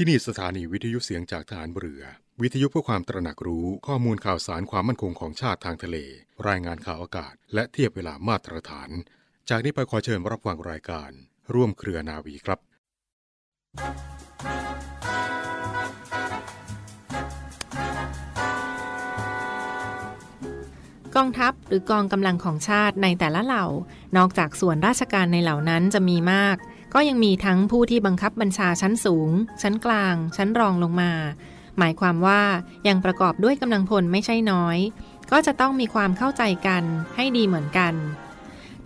[0.00, 2.02] ที่นี่สถานีวิทยุเสียงจากฐานเรือ
[2.42, 5.96] วิทยุเพื่อความตระหนักรู้ข้อมูลข่าวสารความมั่นคงของชาติทางทะเล
[6.48, 8.90] รายงานข่าวอากาศ และเทียบเวลามาตรฐาน
[9.48, 11.10] จากนี้ไปขอเชิญรับฟังรายการ
[11.54, 12.58] ร่วมเครือนาวีครับ
[21.16, 23.64] กองทัพหรือกองกำลังของชาติในแต่ละเหล่า
[24.16, 26.56] นอกจากส่วนราชการในเหล่านั้นจะมีมาก
[26.94, 29.30] ก็ยังมีทั้งผู้ที่บังคับบัญชาชั้นสูง
[29.62, 31.12] ชั้นกลาง ชั้นรองลงมา
[31.78, 32.42] หมายความว่า
[32.88, 34.78] ยังประกอบด้วยกำลังพลไม่ใช่น้อย
[35.30, 36.84] ก็จะต้องมีความเข้าใจกัน
[37.16, 37.94] ให้ดีเหมือนกัน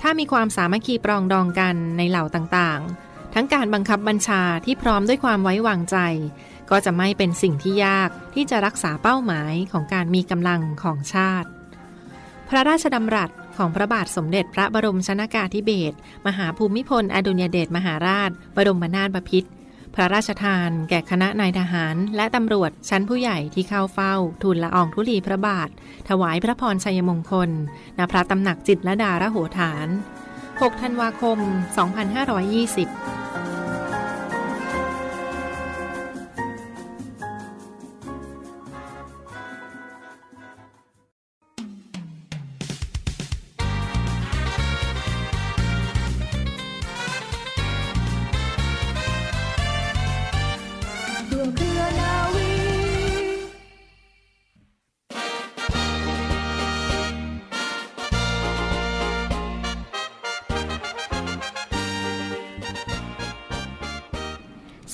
[0.01, 5.97] ถ้ามีความสามัคคีปรองดองกันในเหล่าต่างๆ ทั้งการบังคับบัญชาที่พร้อมด้วยความไว้วางใจ
[6.71, 11.49] ก็จะไม่เป็นสิ่งที่ยากที่จะรักษาเป้าหมายของการมีกำลังของชาติ
[12.49, 19.51] พระราชดำรัส ของพระบาทสมเด็จพระบรมชนากาธิเบศรมหาภูมิพล อดุญเดชมหาราช บรมนาถบพิตร
[19.95, 25.69] พระราชทาน แก่คณะนายทหาร และตำรวจชั้นผู้ใหญ่ที่เข้าเฝ้า ทูลละอองธุลีพระบาท
[26.09, 27.51] ถวายพระพรชัยมงคล
[27.99, 29.89] ณ พระตำหนักจิตรดาระโหฐาน
[30.35, 33.22] 6 ธันวาคม 2520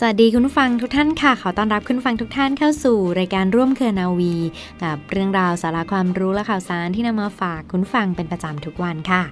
[0.00, 4.34] สวัสดีคุณผู้ฟังทุกท่านค่ะ ขอต้อนรับคุณฟังทุกท่านเข้าสู่รายการร่วมเครือนาวี
[4.82, 9.22] กับเรื่องราวสาระความรู้และข่าวสารที่นำมาฝากคุณฟังเป็นประจำทุกวันค่ะ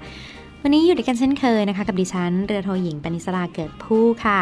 [0.62, 4.40] วันนี้อยู่ด้วยกันเช่นเคยนะคะ กับดิฉันเรือโทหญิงปณิสราเกิดผู้ค่ะ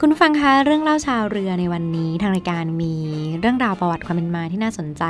[0.00, 2.94] คุณฟังคะเรื่องเล่าชาวเรือในวันนี้ทางรายการมี
[3.40, 5.04] เรื่องราวประวัติความเป็นมาที่น่าสนใจ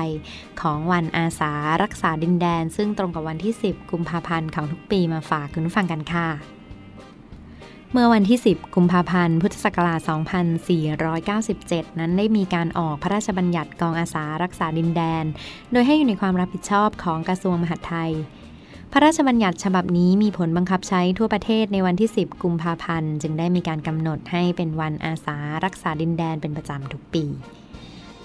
[0.60, 6.28] ของวันอาสารักษาดินแดน ซึ่งตรงกับวันที่ 10 กุมภาพันธ์ของทุกปีมาฝากคุณผู้ฟังกันค่ะ
[7.96, 10.00] เมื่อวันที่ 10 กุมภาพันธ์ พุทธศักราช
[11.18, 15.24] 2497 นั้นได้มีการออกพระราชบัญญัติกองอาสารักษาดินแดน
[15.72, 18.12] โดยให้อยู่ในความรับผิดชอบของกระทรวงมหาดไทย
[18.92, 27.24] พระราชบัญญัติฉบับนี้มีผลบังคับใช้ทั่วประเทศในวันที่ 10 กุมภาพันธ์ จึงได้มีการกำหนดให้เป็นวันอาสารักษาดินแดนเป็นประจำทุกปี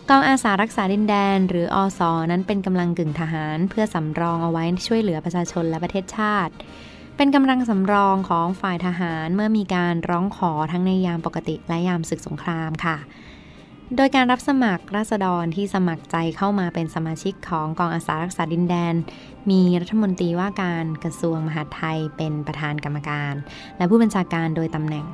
[0.09, 6.55] กองอาสารักษาดินแดน หรืออสอนั้นเป็นกำลังกึ่งทหาร เพื่อสำรองเอาไว้ช่วยเหลือประชาชนและประเทศชาติ
[7.21, 12.97] เป็นกำลังสำรองของฝ่ายทหารเมื่อมีการร้องขอทั้งในยามปกติและยามศึกสงครามค่ะ
[13.95, 18.95] โดยการรับสมัครราษฎรที่สมัครใจเข้ามาเป็นสมาชิกของกองอาสารักษาดินแดน
[19.49, 23.33] มีรัฐมนตรีว่าการกระทรวงมหาดไทยเป็นประธานกรรมการ
[23.77, 25.05] และผู้บัญชาการโดยตำแหน่ง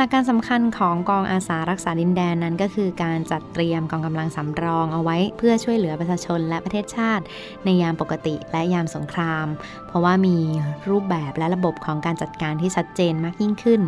[0.00, 7.24] หลักการสำคัญของกองอาสารักษาดินแดนนั้นก็คือการจัดเตรียมกองกำลังสำรองเอาไว้ เพื่อช่วยเหลือประชาชนและประเทศชาติ
[7.64, 9.46] ในยามปกติและยามสงคราม
[9.86, 10.36] เพราะว่ามี
[10.90, 13.80] รูปแบบและระบบของการจัดการที่ชัดเจนมากยิ่งขึ้น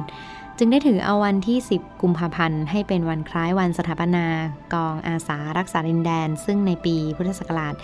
[0.58, 4.26] จึงได้ถือเอาวันที่ 10 กุมภาพันธ์ให้เป็นวันคล้ายวันสถาปนา
[4.74, 7.74] กองอาสารักษาดินแดน ซึ่งในปีพุทธศักราช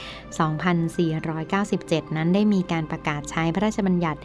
[1.59, 4.21] 2497 นั้นได้มีการประกาศใช้พระราชบัญญัติ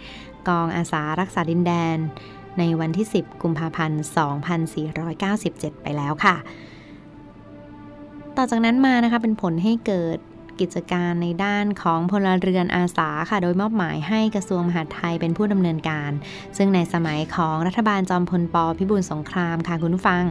[0.50, 1.98] กองอาสารักษาดินแดน
[2.60, 4.02] ในวันที่ 10 กุมภาพันธ์
[4.94, 6.36] 2497 ไปแล้วค่ะ
[8.38, 10.18] ต่อจากนั้นมานะคะเป็นผลให้เกิด
[10.60, 16.12] กิจการในด้านของพลเรือนอาสาค่ะ โดยมอบหมายให้กระทรวงมหาดไทยเป็นผู้ดำเนินการ
[16.58, 20.24] ซึ่งในสมัยของรัฐบาลจอมพลปพิบูลสงครามค่ะคุณผู้ฟัง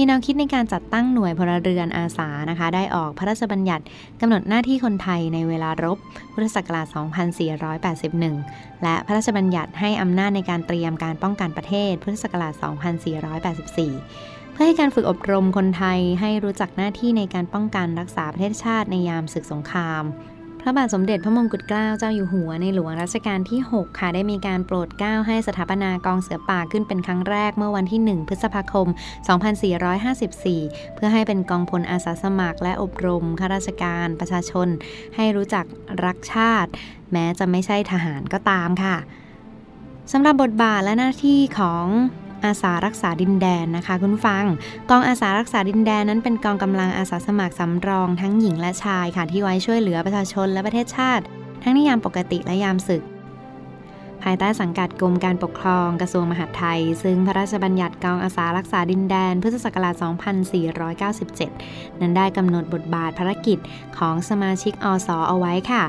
[0.00, 3.84] มีแนวคิดในการจัดตั้งหน่วยพลเรือนอาสานะคะ ได้ออกพระราชบัญญัติ
[4.20, 5.98] กำหนดหน้าที่คนไทยในเวลารบ
[6.32, 6.86] พุทธศักราช
[7.84, 12.52] 2481 และพระราชบัญญัติให้อำนาจในการเตรียมการป้องกันประเทศ พุทธศักราช
[13.72, 20.04] 2484เพื่อให้การฝึกอบรมคนไทยให้รู้จักหน้าที่ในการป้องกันรักษาประเทศชาติในยามศึกสงคราม
[20.60, 28.88] พระบาทสมเด็จพระมงกุฎเกล้าเจ้าอยู่หัวในหลวงรัชกาลที่ 6 ค่ะได้มีการโปรดเกล้าให้สถาปนากองเสือป่าขึ้นเป็นครั้งแรกเมื่อวันที่ 1 พฤษภาคม
[30.12, 34.68] 2454 เพื่อให้เป็นกองพลอาสาสมัครและอบรมข้าราชการประชาชน
[35.16, 35.64] ให้รู้จัก
[36.04, 36.70] รักชาติ
[37.12, 38.96] แม้จะไม่ใช่ทหารก็ตามค่ะ
[40.12, 41.86] สำหรับบทบาทและหน้าที่ของ
[42.44, 44.44] อาสารักษาดินแดนนะคะคุณฟัง
[44.90, 51.24] กองอาสารักษาดินแดนนั้นเป็นกองกำลังอาสาสมัครสำรองทั้งหญิงและชายค่ะที่ไว้ช่วยเหลือประชาชนและประเทศชาติ
[51.62, 53.04] ทั้งในยามปกติและยามศึก
[54.22, 59.94] ภายใต้สังกัดกรมการปกครองกระทรวงมหาดไทย ซึ่งพระราชบัญญัติกองอาสารักษาดินแดนพุทธศักราช
[61.18, 63.58] 2497 นั้นได้กำหนดบทบาทภารกิจ
[63.98, 65.82] ของสมาชิกอสอเอาไว้ค่ะ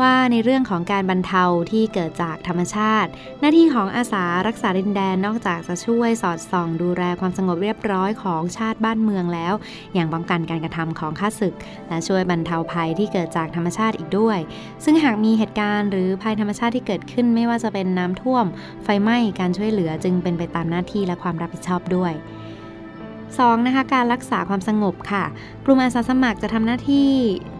[0.00, 3.10] ว่าในเรื่องของการบรรเทาที่เกิดจากธรรมชาติ
[3.40, 9.54] หน้าที่ของอาสารักษาดินแดนนอกจากจะช่วยสอดส่องดูแลความสงบเรียบร้อยของชาติบ้านเมืองแล้ว
[9.94, 11.54] อย่างป้องกันการกระทำของข้าศึก
[11.88, 14.38] และช่วยบรรเทาภัยที่เกิดจากธรรมชาติอีกด้วย
[14.84, 18.44] ซึ่งหากมีเหตุการณ์หรือภัยธรรมชาติที่เกิดขึ้นไม่ว่าจะเป็นน้ำท่วม
[18.84, 22.12] ไฟไหม้การช่วยเหลือจึงเป็นไปตามหน้าที่และความรับผิดชอบด้วย
[23.34, 23.66] 2.
[23.66, 25.24] นะคะการรักษาความสงบค่ะ
[25.64, 27.08] กลุ่มอาสาสมัครจะทำหน้าที่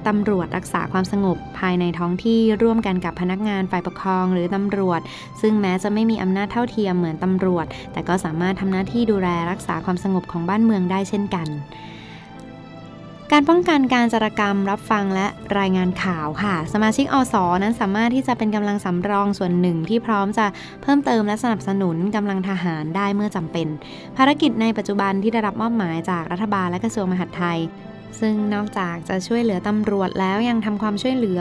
[0.06, 5.00] ตำรวจรักษาความสงบภายในท้องที่ร่วมกันกับพนักงานฝ่ายปกครองหรือตำรวจ
[5.40, 11.48] ซึ่งแม้จะไม่มีอำนาจเท่าเทียมเหมือนตำรวจ แต่ก็สามารถทำหน้าที่ดูแลรักษาความสงบของบ้านเมืองได้เช่นกัน
[13.32, 15.26] การป้องกันการจารกรรมรับฟังและ
[15.58, 20.46] รายงานข่าวค่ะ สมาชิกอสอนั้นสามารถที่จะเป็นกำลังสำรองส่วนหนึ่งที่พร้อมจะ
[20.82, 23.67] เพิ่มเติมและสนับสนุนกำลังทหารได้เมื่อจำเป็น
[24.17, 27.58] ภารกิจในปัจจุบันที่ได้รับมอบหมายจากรัฐบาลและกระทรวงมหาดไทย
[28.20, 31.40] ซึ่งนอกจากจะช่วยเหลือตำรวจแล้วยังทำความช่วยเหลือ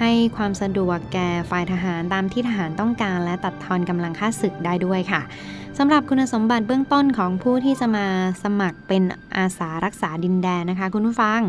[0.00, 5.22] ให้ความสะดวกแก่ฝ่ายทหารตามที่ทหารต้องการ และตัดทอนกำลังค่าศึกได้ด้วยค่ะ
[5.78, 8.06] สำหรับคุณสมบัติเบื้องต้นของผู้ที่จะมา
[8.42, 9.02] สมัครเป็น
[9.36, 11.40] อาสารักษาดินแดนนะคะ คุณผู้ฟัง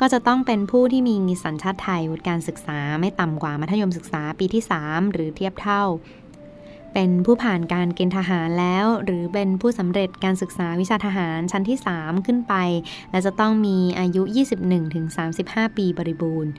[0.00, 5.82] ก็จะต้องเป็นผู้ที่มีสัญชาติไทยวุฒิการศึกษาไม่ต่ำกว่ามัธยมศึกษาปีที่ 3 หรือเทียบเท่า
[6.94, 12.54] เป็นผู้ผ่านการเกณฑ์ทหารแล้ว หรือเป็นผู้สำเร็จการศึกษาวิชาทหารชั้นที่ 3 ขึ้นไป
[13.10, 14.22] และจะต้องมีอายุ
[15.00, 16.52] 21-35 ปีบริบูรณ์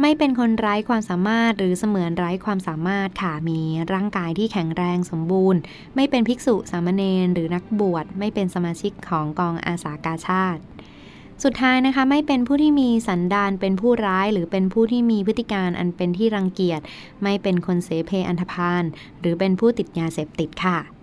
[0.00, 3.60] ไม่เป็นคนไร้ความสามารถหรือเสมือนไร้ความสามารถค่ะ มี
[3.92, 5.60] ร่างกายที่แข็งแรงสมบูรณ์
[5.96, 10.62] ไม่เป็นภิกษุสามเณรหรือนักบวช ไม่เป็นสมาชิกของกองอาสากาชาติ
[11.42, 16.80] สุดท้ายนะคะ ไม่เป็นผู้ที่มีสันดานเป็นผู้ร้ายหรือเป็นผู้ที่มีพฤติการอันเป็นที่รังเกียจ
[17.22, 18.84] ไม่เป็นคนเสเพอันธพาล
[19.20, 20.93] หรือเป็นผู้ติดยาเสพติดค่ะ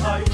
[0.00, 0.25] ไทย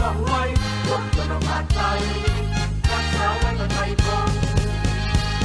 [0.00, 0.42] สาขบองไว้
[1.74, 1.80] ใจ
[2.90, 4.30] รักษาไว้กับไทยคง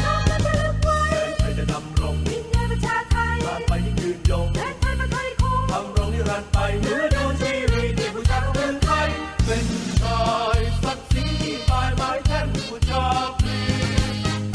[0.04, 1.00] น้ำมันจะลึกไว้
[1.40, 9.10] ไทยจะดำรงดินแดนประชาไทยราไปที่ยืนยงแดนไทยประไทยคงทำรงนิรันดร์ไปเหนือดูชีวิตที่ผู้ชาของเมืองไทย
[9.46, 9.66] เป็น
[10.02, 10.24] ชา
[10.58, 13.06] ยศักดิ์ศรีที่ปลายไม้แท่นผู้ชา
[13.42, 13.60] พรี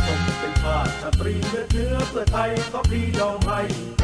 [0.04, 4.03] สมเป็นชาติชาตรีเลือเนื้อเพื่อไทยก็พรียอมให้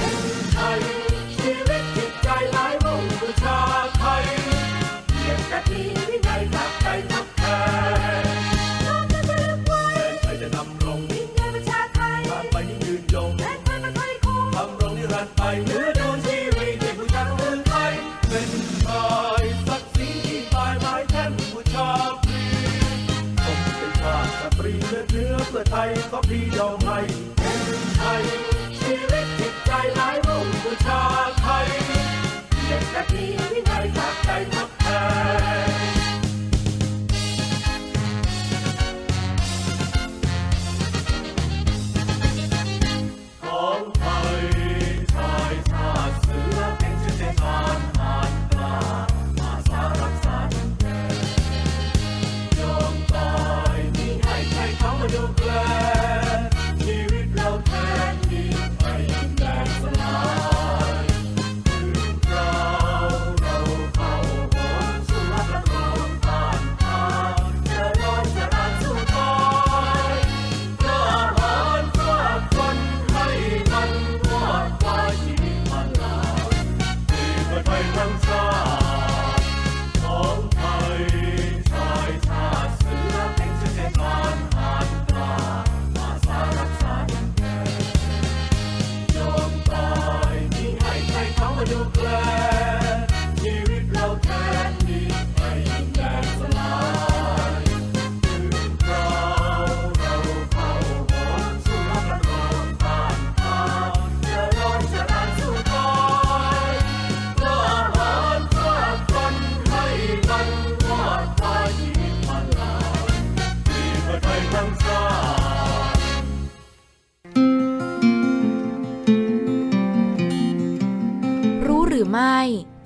[25.71, 26.21] ไทยก็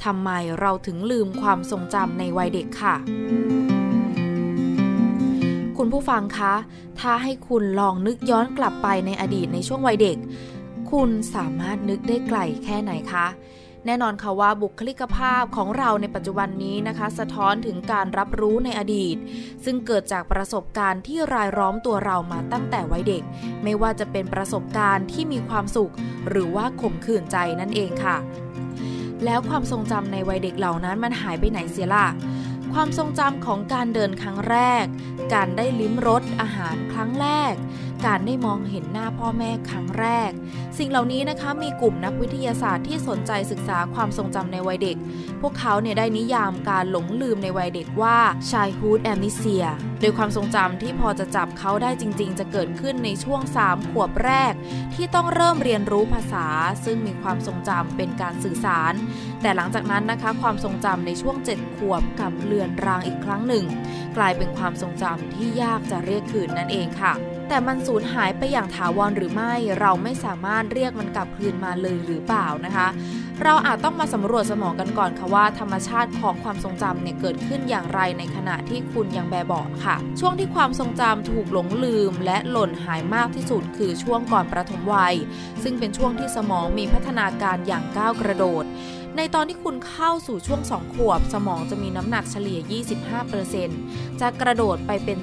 [0.05, 0.31] ทำไม
[0.61, 2.95] เราถึงลืมความทรงจำในวัยเด็กค่ะ
[5.77, 6.55] คุณผู้ฟังคะ
[7.01, 10.17] ถ้าให้คุณลองนึกย้อนกลับไปในอดีตในช่วงวัยเด็ก
[10.91, 13.27] คุณสามารถนึกได้ไกลแค่ไหนคะ
[13.87, 19.17] แน่นอนค่ะว่าบุคลิกภาพของเราในปัจจุบันนี้นะคะ สะท้อนถึงการรับรู้ในอดีต
[19.65, 23.23] ซึ่งเกิดจากประสบการณ์ที่รายล้อมตัวเรามาตั้งแต่วัยเด็ก
[23.63, 25.93] ไม่ว่าจะเป็นประสบการณ์ที่มีความสุข
[26.29, 28.17] หรือว่าข่มขืนใจนั่นเองค่ะ
[29.25, 32.07] แล้วความทรงจำในวัยเด็กเหล่านั้นมันหายไปไหนเสียล่ะ
[32.73, 34.85] ความทรงจำของการเดินครั้งแรก
[35.35, 37.55] การได้ลิ้มรสอาหารครั้งแรก
[38.07, 40.31] การได้มองเห็นหน้าพ่อแม่ครั้งแรก
[40.79, 44.97] สิ่งเหล่านี้นะคะมีกลุ่มนักวิทยาศาสตร์ที่สนใจศึกษาความทรงจำในวัยเด็ก
[45.41, 48.19] พวกเขาเนี่ยได้นิยามการหลงลืมในวัยเด็กว่า
[48.51, 49.65] childhood amnesia
[50.01, 54.53] โดยความทรงจำที่พอจะจับเขาได้จริง ๆ จะเกิดขึ้นในช่วง 3 ขวบแรก
[54.95, 56.47] ที่ต้องเริ่มเรียนรู้ภาษา
[56.85, 58.93] ซึ่งมีความทรงจำเป็นการสื่อสาร
[59.43, 63.65] แต่หลังจากนั้นนะคะความทรงจำในช่วง 7 ขวบกับเลือนรางอีกครั้งหนึ่ง
[64.17, 67.15] กลายเป็นความทรงจำที่ยากจะเรียกคืนนั่นเองค่ะ
[67.49, 72.89] แต่มันสูญหายไปอย่างถาวรหรือไม่ เราไม่สามารถเรียกมันกลับคืนมาเลยหรือเปล่านะคะ
[73.43, 85.15] เราอาจต้องมาสำรวจสมองกันก่อนค่ะว่าธรรมชาติของความทรงจำเนี่ยเกิดขึ้นอย่างไรในขณะที่คุณยังแบบเบาะค่ะ ช่วงที่ความทรงจำถูกหลงลืม และหล่นหายมากที่สุดคือช่วงก่อนประถมวัย
[85.63, 88.65] ซึ่งเป็นช่วงที่สมองมีพัฒนาการอย่างก้าวกระโดด
[89.17, 92.59] ในตอนที่คุณเข้าสู่ช่วง 2 ขวบ สมองจะมีน้ำหนักเฉลี่ย
[93.41, 95.19] 25%จะกระโดดไปเป็น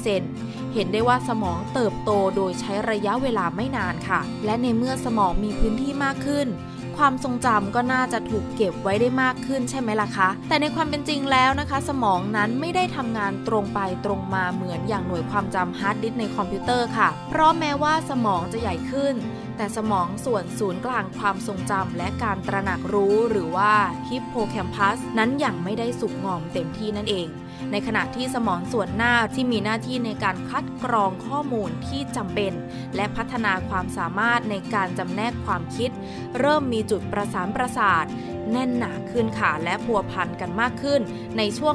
[0.00, 6.48] 75%เห็นได้ว่าสมองเติบโตโดยใช้ระยะเวลาไม่นานค่ะ และในเมื่อสมองมีพื้นที่มากขึ้น
[6.96, 19.14] ความทรงจำก็น่าจะถูกเก็บไว้ได้มากขึ้นใช่ไหมล่ะคะ แต่ในความเป็นจริงแล้วนะคะ สมองนั้นไม่ได้ทำงานตรงไปตรงมาเหมือนอย่างหน่วยความจำฮาร์ดดิสก์ในคอมพิวเตอร์ค่ะ เพราะแม้ว่าสมองจะใหญ่ขึ้น
[19.56, 23.72] แต่สมองส่วนศูนย์กลางความทรงจำและการตระหนักรู้หรือว่า
[24.08, 27.28] ฮิปโปแคมปัสนั้นยังไม่ได้สุกงอมเต็มที่นั่นเอง
[27.72, 32.52] ในขณะที่สมองส่วนหน้าที่มีหน้าที่ในการคัดกรองข้อมูลที่จำเป็น
[32.96, 35.90] และพัฒนาความสามารถในการจำแนกความคิด
[36.38, 38.06] เริ่มมีจุดประสานประสาท
[38.52, 41.00] แน่นหนาขึ้นค่ะและพัวพันกันมากขึ้น
[41.38, 41.74] ในช่วง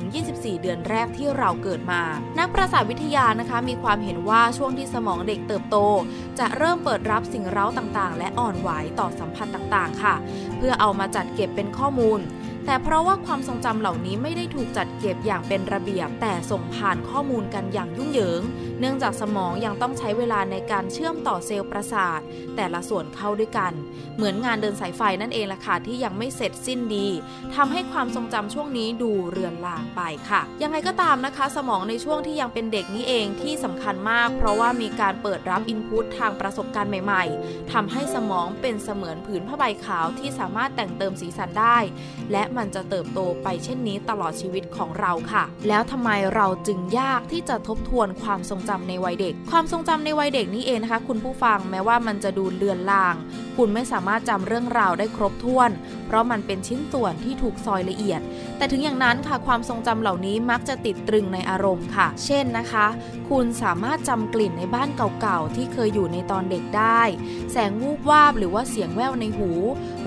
[0.00, 2.02] 8-24 เดือนแรกที่เราเกิดมา
[2.38, 5.76] นักประสาทวิทยานะคะ มีความเห็นว่าช่วงที่สมองเด็กเติบโต
[6.38, 10.14] จะเริ่มเปิดรับสิ่งเร้าต่างๆ และอ่อนไหวต่อสัมผัสต่างๆ ค่ะ
[10.56, 12.20] เพื่อเอามาจัดเก็บเป็นข้อมูล
[12.66, 18.42] แต่เพราะว่าความทรงจำเหล่านี้ไม่ได้ถูกจัดเก็บอย่างเป็นระเบียบ แต่ส่งผ่านข้อมูลกันอย่างยุ่งเหยิง
[18.80, 22.20] เนื่องจากสมองยังต้องใช้เวลาในการเชื่อมต่อเซลล์ประสาท
[22.56, 23.72] แต่ละส่วนเข้าด้วยกัน
[24.16, 27.08] เหมือนงานเดินสายไฟนั่นเองล่ะค่ะที่ยังไม่เสร็จสิ้นดี
[27.54, 41.78] ทำให้ความทรงจำช่วงนี้ดูเรือนลางไปค่ะ ยังไงก็ตามนะคะ สมองในช่วงที่ยังเป็นเด็กนี้เองที่สำคัญมาก เพราะว่ามีการเปิดรับอินพุตทางประสบการณ์ใหม่ๆทำให้สมองเป็นเสมือนผืนผ้าใบขาวที่สามารถแต่งเติมสีสันได้
[42.32, 53.14] และมันจะเติบโตไปเช่นนี้ตลอดชีวิตของเราค่ะ แล้วทำไมเราจึงยากที่จะทบทวนความทรงจำในวัยเด็ก ความทรงจำในวัยเด็กนี่เองนะคะ คุณผู้ฟังแม้ว่ามันจะดูเลือนลาง
[53.56, 55.70] คุณไม่สามารถจำเรื่องราวได้ครบถ้วน
[56.06, 58.20] เพราะมันเป็นชิ้นส่วนที่ถูกซอยละเอียด
[58.56, 62.86] แต่ถึงอย่างนั้นค่ะความทรงจำเหล่านี้มักจะติดตรึงในอารมณ์ค่ะ เช่นนะคะ
[63.30, 64.88] คุณสามารถจำกลิ่นในบ้าน
[65.20, 67.00] เก่าๆที่เคยอยู่ในตอนเด็กได้
[67.52, 69.50] แสงวูบวาบหรือว่าเสียงแว่วในหู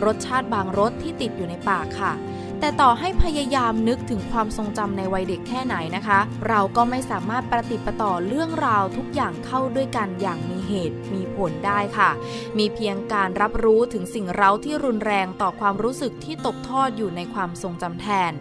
[0.06, 2.14] รสชาติบางรสที่ติดอยู่ในปากค่ะ
[2.60, 12.10] แต่ต่อให้พยายามนึกถึงความทรงจำในวัยเด็กแค่ไหนนะคะ เราก็ไม่สามารถประติดประต่อเรื่องราวทุกอย่างเข้าด้วยกันอย่างมีเหตุมีผลได้ค่ะ
[12.58, 18.32] มีเพียงการรับรู้ถึงสิ่งเร้าที่รุนแรงต่อความรู้สึกที่ตกทอดอยู่ในความทรงจำแทน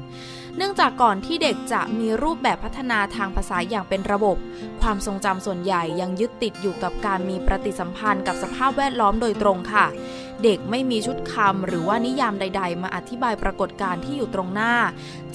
[0.56, 4.36] เนื่องจากก่อนที่เด็กจะมีรูปแบบพัฒนาทางภาษาอย่างเป็นระบบ
[4.82, 9.86] ความทรงจำส่วนใหญ่ยังยึดติดอยู่กับการมีปฏิสัมพันธ์กับสภาพแวดล้อมโดยตรงค่ะ
[10.44, 14.74] เด็กไม่มีชุดคำหรือว่านิยามใด ๆ มาอธิบายปรากฏการณ์ที่อยู่ตรงหน้า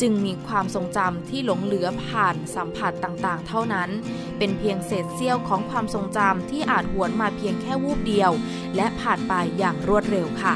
[0.01, 3.89] จึงมีความทรงจำที่หลงเหลือผ่านสัมผัสต่างๆ เท่านั้น
[4.37, 8.31] เป็นเพียงเศษเสี้ยวของความทรงจำที่อาจหวนมาเพียงแค่วูบเดียว
[8.75, 10.55] และผ่านไปอย่างรวดเร็วค่ะ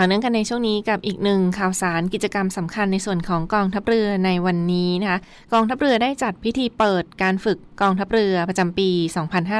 [0.00, 5.18] ต่อเนื่องกันในช่วงนี้กับอีกหนึ่งข่าวสารกิจกรรมสำคัญในส่วนของกองทัพเรือในวันนี้นะคะ
[5.52, 8.90] กองทัพเรือได้จัดพิธีเปิดการฝึกกองทัพเรือประจำปี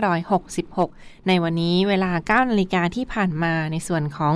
[0.09, 2.11] 2566 ในวันนี้เวลา
[2.45, 4.35] 9นาฬิกาที่ผ่านมาในส่วนของ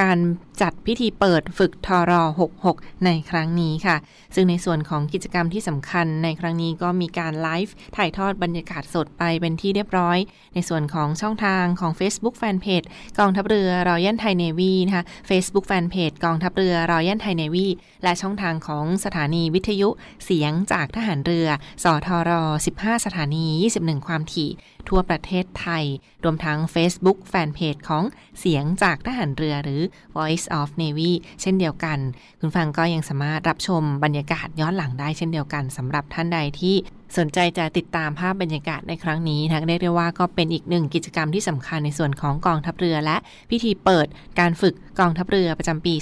[0.00, 0.18] การ
[0.62, 2.12] จัดพิธีเปิดฝึกทร
[2.58, 3.96] 66 ในครั้งนี้ค่ะ
[4.34, 10.18] ซึ่งในส่วนของกิจกรรมที่สำคัญในครั้งนี้ก็มีการไลฟ์ถ่ายทอดบรรยากาศสดไปเป็นที่เรียบร้อย
[10.54, 12.86] ในส่วนของช่องทางของ Facebook Fanpage
[13.18, 17.66] กองทัพเรือรอยัลไทยเนวีนะคะ Facebook Fanpage กองทัพเรือรอยัลไทยเนวี
[18.04, 19.88] และช่องทางของสถานีวิทยุ
[20.24, 21.48] เสียงจากทหารเรือ
[21.84, 22.30] สทร
[22.74, 23.44] 15 สถานี
[23.80, 24.50] 21 ความถี่
[24.88, 25.84] ทั่วประเทศไทย
[26.24, 28.04] รวมทั้ง Facebook Fanpage ของ
[28.40, 29.82] เสียงจากทหารเรือหรือ
[30.16, 31.98] Voice of Navy เช่นเดียวกัน
[32.38, 36.76] คุณฟังก็ยังสามารถรับชมบรรยากาศย้อนหลังได้เช่นเดียวกันสำหรับท่านใดที่
[37.18, 43.16] สนใจจะติดตามภาพบรรยากาศในครั้งนี้นะเรียกได้ว่าก็เป็นอีกหนึ่งกิจกรรมที่สำคัญในส่วนของกองทัพเรือ และ
[43.50, 44.06] พิธีเปิด
[44.40, 45.94] การฝึกกองทัพเรือประจำปี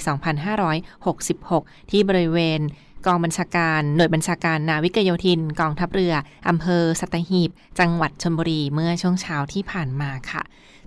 [1.11, 2.59] 2566 ที่บริเวณ
[3.05, 6.13] กองบัญชาการหน่วยบัญชาการนาวิกโยธิน กองทัพเรือ
[6.49, 10.43] อำเภอสัตหีบ จังหวัดชลบุรีเมื่อช่วงเช้าที่ผ่านมาค่ะ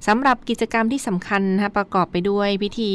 [0.07, 2.93] สำหรับกิจกรรมที่สำคัญนะประกอบไปด้วยพิธี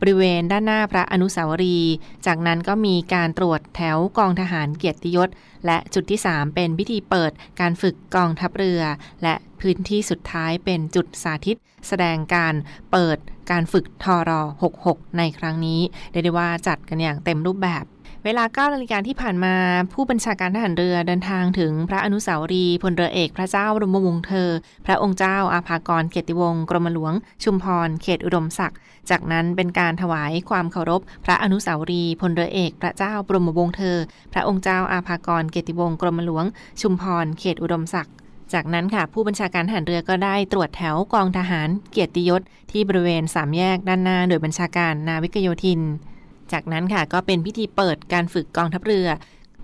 [0.00, 1.94] บริเวณด้านหน้าพระอนุสาวรีย์
[2.26, 5.28] จากนั้นก็มีการตรวจแถวกองทหารเกียรติยศ
[5.66, 8.82] และจุดที่ 3 เป็นพิธีเปิดการฝึกกองทัพเรือ
[9.22, 11.56] และพื้นที่สุดท้ายเป็นจุดสาธิต
[11.88, 12.54] แสดงการ
[12.92, 13.18] เปิด
[13.50, 14.42] การฝึกทอรอ
[14.80, 17.84] 66 ในครั้งนี้เรียกได้ว่าจัดกันอย่างเต็มรูปแบบ
[18.24, 19.54] เวลา9นาฬิกาที่ผ่านมา
[19.92, 24.50] ผู้บัญชาการทหารเรือเดินทางถึงพระอนุสาวรีย์พลเรือเอกพระเจ้าบรมวงศ์เธอ
[24.86, 28.78] พระองค์เจ้าอาภากรเกติวงศ์กรมหลวง ชุมพร เขตอุดมศักดิ์
[29.10, 33.98] จากนั้นเป็นการถวายความเคารพ พระอนุสาวรีย์พลเรือเอกพระเจ้าบรมวงศ์เธอ
[34.32, 36.44] พระองค์เจ้าอาภากรเกติวงศ์กรมหลวง
[36.80, 38.14] ชุมพร เขตอุดมศักดิ์
[38.52, 42.42] จากนั้นค่ะ ผู้บัญชาการทหารเรือก็ได้ตรวจแถวกองทหาร เกียรติยศ
[42.72, 45.82] ที่บริเวณสามแยกด้านหน้าโดยบัญชาการนาวิกโยธิน
[46.52, 49.08] จากนั้นค่ะก็เป็นพิธีเปิดการฝึกกองทัพเรือ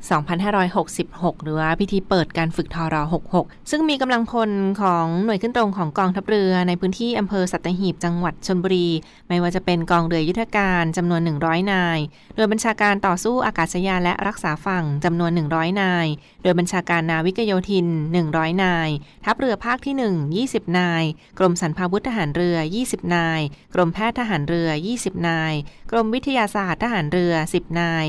[0.04, 2.96] 2566 หรือว่าพิธีเปิดการฝึกทร
[3.32, 4.50] 66 ซึ่งมีกำลังพล
[4.82, 8.88] ของหน่วยขึ้นตรงของกองทัพเรือในพื้นที่อำเภอสัตหีบจังหวัดชนบุรี
[9.28, 11.98] ไม่ว่าจะเป็นกองเรือยุทธการจำนวน 100 นาย
[12.36, 16.06] โดยบัญชาการต่อสู้อากาศยานและรักษาฝั่งจำนวน 100 นาย
[16.42, 17.86] โดยบัญชาการนาวิกโยธิน
[18.26, 18.88] 100 นาย
[19.24, 21.04] ทัพเรือภาคที่ 1 20 นาย
[21.38, 23.40] กรมสรรพาวุธทหารเรือ 20 นาย
[23.74, 25.54] กรมแพทย์ทหารเรือ 20 นาย
[25.90, 28.06] กรมวิทยาศาสตร์ทหารเรือ 10 นาย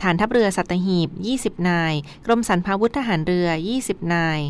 [0.00, 1.08] ฐานทัพเรือสัตหีบ
[1.58, 1.94] 20 นาย
[2.26, 3.48] กรมสรรพาวุธทหารเรือ
[3.80, 4.40] 20 นาย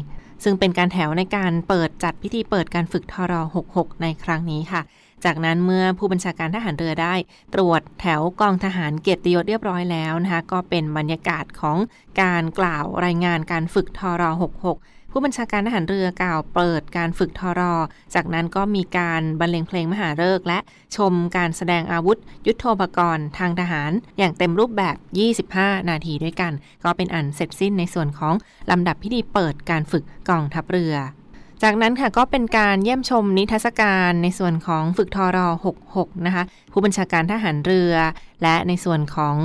[0.44, 3.32] ซึ่งเป็นการแถวในการเปิดจัดพิธีเปิดการฝึกทร
[3.68, 4.82] 66 ในครั้งนี้ค่ะ
[5.24, 7.14] จากนั้นเมื่อผู้บัญชาการทหารเรือได้
[7.54, 11.78] ตรวจแถวกองทหารเกียรติยศเรียบร้อยแล้วนะคะ ก็เป็นบรรยากาศของ
[12.22, 14.22] การกล่าวรายงานการฝึกทร
[14.66, 17.74] 66 ผู้บัญชาการทหารเรือกล่าวเปิดการฝึกทรอ
[18.14, 20.58] จากนั้นก็มีการบรรเลงเพลงมหาฤกษ์และ
[20.96, 24.96] ชมการแสดงอาวุธ ยุทโธปกรณ์ทางทหาร อย่างเต็มรูปแบบ
[25.42, 26.52] 25 นาทีด้วยกัน
[26.84, 28.34] ก็เป็นอันเสร็จสิ้นในส่วนของ
[28.70, 30.94] ลำดับพิธีเปิดการฝึกกองทัพเรือ
[31.62, 35.48] จากนั้นค่ะก็เป็นการเยี่ยมชมนิทรรศการในส่วนของฝึกทรอ
[35.88, 37.94] 66 นะคะ ผู้บัญชาการทหารเรือ
[38.42, 39.36] และในส่วนของ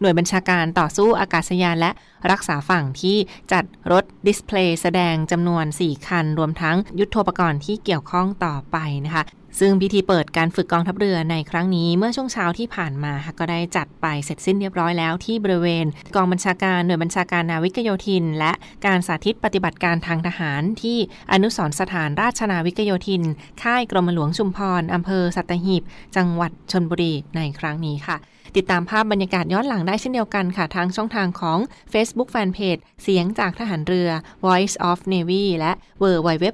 [0.00, 1.90] หน่วยบัญชาการต่อสู้อากาศยานและ
[2.30, 3.16] รักษาฝั่งที่
[3.52, 9.22] จัดรถดิสเพลย์แสดงจำนวน 4 คัน รวมทั้งยุทธโธปกรณ์ที่เกี่ยวข้องต่อไปนะคะ
[9.60, 18.52] ซึ่งพิธีเปิดการฝึกกองทัพเรือในครั้งนี้เมื่อช่วงเช้าที่ผ่านมาค่ะก็ได้จัดไปเสร็จสิ้นเรียบร้อยแล้วที่บริเวณ กองบัญชาการหน่วยบัญชาการนาวิกโยธิน และ
[18.86, 20.98] การสาธิตปฏิบัติการทางทหาร ที่
[21.32, 23.22] อนุสรสถานราชนาวิกโยธิน
[23.62, 25.82] ค่ายกรมหลวงชุมพรอำเภอสัตหีบ
[26.16, 28.18] จังหวัดชนบุรีในครั้งนี้ค่ะ
[28.56, 31.58] ติดตามภาพบรรยากาศย้อนหลังได้เช่นเดียวกันค่ะ ทางช่องทางของ
[31.92, 34.08] Facebook Fanpage เสียงจากทหารเรือ
[34.46, 36.46] Voice of Navy และ w w w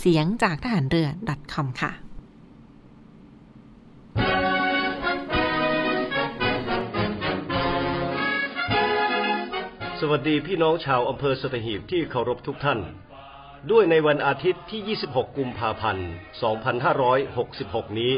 [0.00, 1.08] เสียงจากทหารเรือ
[1.54, 1.92] .com ค่ะ
[10.02, 12.80] สวัสดีพี่น้องชาวอำเภอสตหีบที่เคารพทุกท่าน
[13.70, 16.08] ด้วยในวันอาทิตย์ที่ 26 กุมภาพันธ์
[17.22, 18.12] 2566 นี้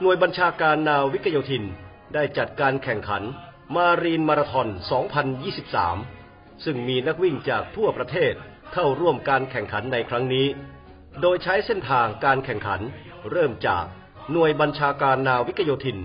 [0.00, 1.64] หน่วยบัญชาการนาวิกโยธิน
[2.14, 3.22] ได้จัดการแข่งขัน
[3.76, 4.68] มารีนมาราธอน
[5.86, 8.34] 2023 ซึ่งมีนักวิ่งจากทั่วประเทศ
[8.72, 10.46] เข้าร่วมการแข่งขันในครั้งนี้
[11.20, 12.80] โดยใช้เส้นทางการแข่งขัน
[13.30, 13.84] เริ่มจาก
[14.32, 15.98] หน่วยบัญชาการนาวิกโยธิน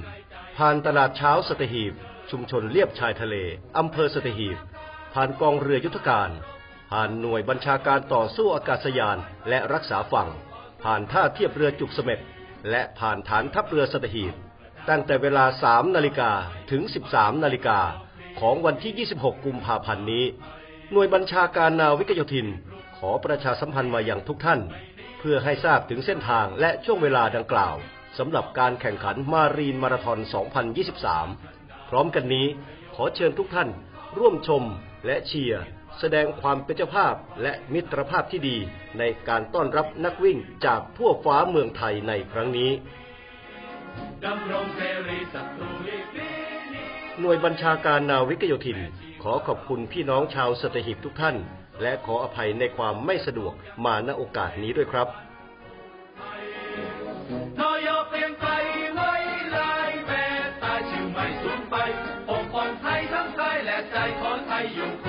[0.58, 1.94] ผ่านตลาดเช้าสตหีบ
[2.32, 3.36] ชุมชนเลียบชายทะเล
[3.78, 4.60] อำเภอสตหีบ
[5.14, 6.30] ผ่านกองเรือยุทธการ
[6.92, 9.18] ผ่านหน่วยบัญชาการต่อสู้อากาศยาน
[9.50, 10.30] และรักษาฝั่ง
[10.84, 12.20] ผ่านท่าเทียบเรือจุกเสม็ด
[12.70, 14.34] และผ่านฐานทัพเรือสตหีบ
[14.90, 16.32] ตั้งแต่เวลา 3 นาฬิกา
[16.72, 16.82] ถึง
[17.14, 17.80] 13 นาฬิกา
[18.40, 20.26] ของวันที่ 26 กุมภาพันธ์นี้
[20.92, 22.48] หน่วยบัญชาการนาวิกโยธิน
[22.98, 24.60] ขอประชาสัมพันธ์มาอย่างทุกท่าน
[25.20, 27.76] เพื่อให้ทราบถึงเส้นทางและช่วงเวลาดังกล่าว
[28.18, 30.20] สำหรับการแข่งขันมารีนมาราธอน
[31.04, 32.48] 2023 พร้อมกันนี้
[32.96, 33.70] ขอเชิญทุกท่าน
[34.20, 34.64] ร่วมชม
[35.06, 35.64] และเชียร์
[36.00, 38.58] แสดงความเป็นเจ้าภาพและมิตรภาพที่ดี
[39.00, 42.72] ในการต้อนรับนักวิ่งจากทั่วฟ้าเมืองไทยในครั้งนี้
[47.20, 48.80] หน่วยบัญชาการนาวิกโยธิน
[49.24, 51.36] ขอขอบคุณพี่น้องชาวสตหีบทุกท่าน
[51.82, 53.54] และขออภัยในความไม่สะดวก
[53.86, 55.08] มาณโอกาสนี้ด้วยครับ
[64.54, 65.03] ใจ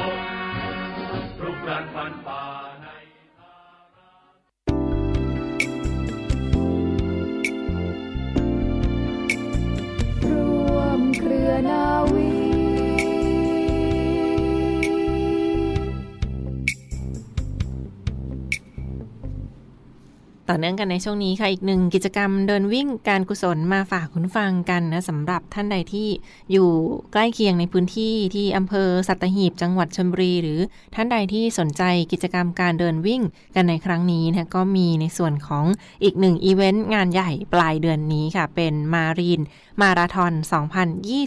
[20.48, 26.08] ต่อเนื่องกันในช่วงนี้ค่ะ อีกหนึ่งกิจกรรมเดินวิ่งการกุศลมาฝากคุณฟังกันนะสำหรับท่านใดที่
[26.52, 26.68] อยู่
[27.12, 30.60] ใกล้เคียงในพื้นที่ที่อำเภอสัตหีบจังหวัดชลบุรี หรือ
[30.94, 33.22] ท่านใดที่สนใจกิจกรรมการเดินวิ่ง
[33.54, 35.64] กันในครั้งนี้นะก็มีในส่วนของ
[36.02, 39.40] อีกหนึ่งอีเวนต์งานใหญ่ปลายเดือนนี้ค่ะ เป็นมารีน
[39.80, 40.32] มาราธอน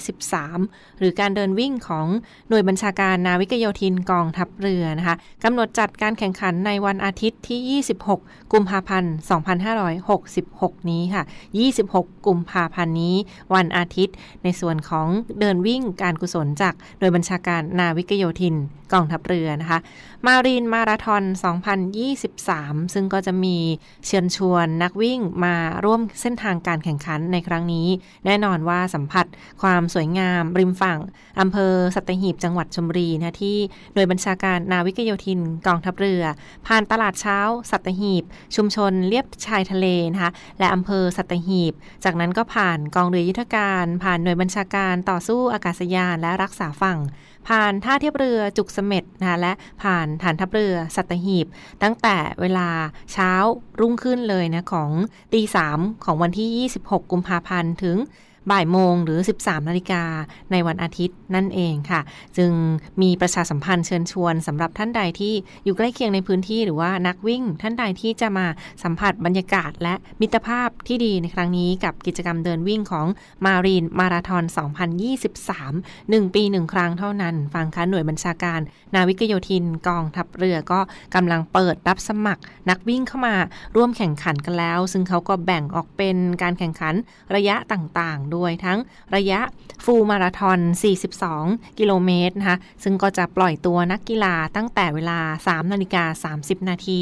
[0.01, 2.07] 2023 หรือการเดินวิ่งของ
[2.49, 11.23] หน่วยบัญชาการนาวิกโยธินกองทัพเรือนะคะกำหนดจัดการแข่งขันในวันอาทิตย์ที่ 26 กุมภาพันธ์2566 นี้ค่ะ
[11.73, 13.15] 26 กุมภาพันธ์นี้
[13.55, 15.07] วันอาทิตย์ ในส่วนของ
[15.39, 18.55] เดินวิ่งการกุศลจากโดยบัญชาการนาวิกโยธิน
[18.93, 19.79] กองทัพเรือนะคะ
[20.25, 21.23] มารีนมาราธอน
[22.07, 23.57] 2023 ซึ่งก็จะมี
[24.07, 27.87] เชิญชวนนักวิ่งมาร่วมเส้นทางการแข่งขันในครั้งนี้
[28.25, 29.25] แน่นอนว่าสัมผัส
[29.61, 30.99] ความสวยงามริมฝั่ง
[31.39, 33.57] อำเภอสัตหีบจังหวัดชลบุรีนะที่
[33.93, 36.23] โดยบัญชาการนาวิกโยธินกองทัพเรือ
[36.67, 37.39] ผ่านตลาดเช้า
[37.71, 38.23] สัตหีบ
[38.55, 46.99] ชุมชนเลียบชายทะเลนะคะและอำเภอสัตหีบ จากนั้นก็ผ่านกองเรือยุทธการ ผ่านหน่วยบัญชาการต่อสู้อากาศยานและรักษาฝั่ง
[47.47, 49.53] ผ่านท่าเทียบเรือจุกเสม็ดนะคะและ
[49.83, 51.47] ผ่านฐานทัพเรือสัตหีบ
[51.83, 52.69] ตั้งแต่เวลา
[53.13, 53.31] เช้า
[53.79, 54.91] รุ่งขึ้นเลยนะของ
[55.33, 57.97] ตีสามของวันที่ 26 กุมภาพันธ์ถึง
[58.51, 60.03] บ่ายโมงหรือ 13 นาฬิกา
[60.51, 62.01] ในวันอาทิตย์นั่นเองค่ะ
[62.37, 62.51] จึง
[63.01, 65.33] มีประชาสัมพันธ์เชิญชวนสำหรับท่านใดที่
[65.65, 68.47] อยู่ใกล้เคียงในพื้นที่หรือว่านักวิ่ง ท่านใดที่จะมา
[68.83, 73.07] สัมผัสบรรยากาศ และมิตรภาพที่ดีในครั้งนี้กับกิจกรรมเดินวิ่งของ
[73.45, 74.43] มารีนมาราธอน
[75.63, 78.59] 2023 1 ปี 1 ครั้งเท่านั้น ฟังคะหน่วยบัญชาการ
[78.93, 80.79] นาวิกโยธินกองทัพเรือก็
[81.15, 83.35] กำลังเปิดรับสมัคร นักวิ่งเข้ามา
[83.75, 86.95] ร่วมแข่งขันกันแล้ว ซึ่งเขาก็แบ่งออกเป็นการแข่งขัน
[87.35, 88.79] ระยะต่างๆด้วยทั้ง
[89.15, 89.41] ระยะ
[89.85, 90.59] ฟูลมาราธอน
[91.19, 97.01] 42 กิโลเมตรนะคะ ซึ่งก็จะปล่อยตัวนักกีฬาตั้งแต่เวลา 3 นาฬิกา 30 นาที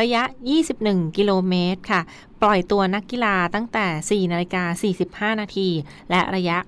[0.00, 0.22] ระยะ
[0.70, 2.00] 21 กิโลเมตรค่ะ
[2.42, 5.68] ปล่อยตัวนักกีฬาตั้งแต่ 4 นาฬิกา 45 นาที
[6.10, 6.58] และระยะ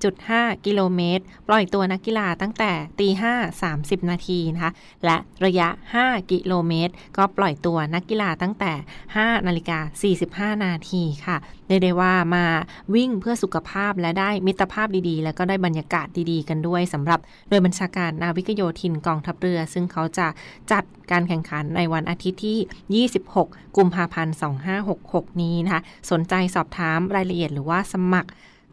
[0.00, 3.08] 10.5 กิโลเมตร ปล่อยตัวนักกีฬาตั้งแต่ตี
[3.38, 4.72] 5 30 นาทีนะคะ
[5.04, 5.68] และระยะ
[6.00, 8.72] 5 กิโลเมตร ก็ปล่อยตัวนักกีฬาตั้งแต่
[9.14, 9.78] 5 นาฬิกา
[10.52, 11.36] 45 นาทีค่ะ
[11.68, 12.44] เรียกได้ว่ามา
[12.94, 20.26] วิ่งเพื่อสุขภาพและได้มิตรภาพดีๆ แล้วก็ได้บรรยากาศดีๆ กันด้วยสำหรับโดยบัญชาการนาวิกโยธินกองทัพเรือ ซึ่งเขาจะ
[20.72, 22.58] จัดการแข่งขันในวันอาทิตย์ที่
[22.92, 24.36] ที่ 26 กุมภาพันธ์
[24.88, 28.30] 2566 นี้นะคะ สนใจสอบถามรายละเอียดหรือว่าสมัคร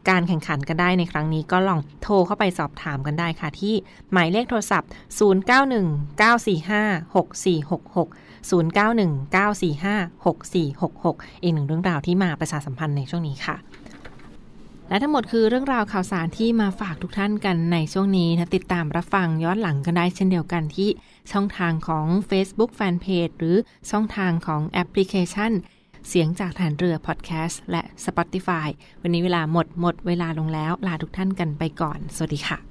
[0.09, 3.73] การแข่งขันกันได้ในครั้งนี้ก็ลองโทรเข้าไปสอบถามกันได้ค่ะ ที่
[4.11, 8.07] หมายเลขโทรศัพท์ 0919456466
[8.49, 13.57] 0919456466 อีกหนึ่งเรื่องราวที่มาประชาสัมพันธ์ในช่วงนี้ค่ะ
[14.89, 20.89] และทั้งหมดคือเรื่องราวข่าวสารที่มาฝากทุกท่านกันในช่วงนี้นะติดตามรับฟังย้อนหลังกันได้เช่นเดียวกันที่
[21.31, 23.57] ช่องทางของ Facebook Fanpage หรือ
[23.91, 25.51] ช่องทางของแอปพลิเคชัน
[26.07, 28.67] เสียงจากฐานเรือพอดแคสต์และ Spotify
[29.01, 32.70] วันนี้เวลาหมดหมดเวลาลงแล้ว ลาทุกท่านกันไปก่อน สวัสดีค่ะ